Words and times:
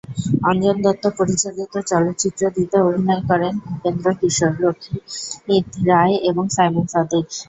অঞ্জন 0.49 0.75
দত্ত 0.85 1.03
পরিচালিত 1.19 1.73
চলচ্চিত্রটিতে 1.91 2.77
অভিনয় 2.87 3.23
করেন 3.29 3.53
ভূপেন্দ্রকিশোর 3.63 4.53
রক্ষিত 4.63 5.01
রায় 5.89 6.15
এবং 6.29 6.43
সায়মন 6.55 6.85
সাদিক। 6.93 7.25